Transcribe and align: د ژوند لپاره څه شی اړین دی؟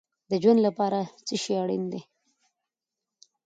د 0.29 0.31
ژوند 0.41 0.59
لپاره 0.67 0.99
څه 1.25 1.35
شی 1.43 1.53
اړین 1.61 1.83
دی؟ 1.91 2.01